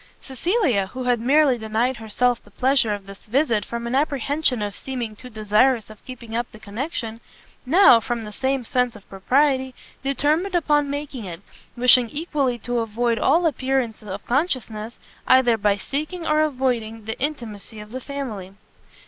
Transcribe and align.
Cecilia, 0.19 0.87
who 0.87 1.03
had 1.03 1.19
merely 1.19 1.59
denied 1.59 1.97
herself 1.97 2.43
the 2.43 2.49
pleasure 2.49 2.91
of 2.91 3.05
this 3.05 3.25
visit 3.25 3.63
from 3.63 3.85
an 3.85 3.93
apprehension 3.93 4.63
of 4.63 4.75
seeming 4.75 5.15
too 5.15 5.29
desirous 5.29 5.91
of 5.91 6.03
keeping 6.05 6.35
up 6.35 6.51
the 6.51 6.57
connection, 6.57 7.21
now, 7.67 7.99
from 7.99 8.23
the 8.23 8.31
same 8.31 8.63
sense 8.63 8.95
of 8.95 9.07
propriety, 9.09 9.75
determined 10.03 10.55
upon 10.55 10.89
making 10.89 11.25
it, 11.25 11.41
wishing 11.77 12.09
equally 12.09 12.57
to 12.57 12.79
avoid 12.79 13.19
all 13.19 13.45
appearance 13.45 14.01
of 14.01 14.25
consciousness, 14.25 14.97
either 15.27 15.55
by 15.55 15.77
seeking 15.77 16.25
or 16.25 16.39
avoiding 16.41 17.05
the 17.05 17.19
intimacy 17.19 17.79
of 17.79 17.91
the 17.91 18.01
family. 18.01 18.55